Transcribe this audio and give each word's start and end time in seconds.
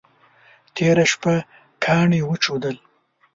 تېره 0.75 1.05
شپه 1.11 1.33
ګاڼي 1.83 2.19
وچودل. 2.25 2.75